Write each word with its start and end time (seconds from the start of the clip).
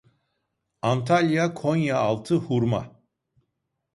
Antalya 0.91 1.53
Konyaaltı 1.53 2.35
Hurma 2.39 2.99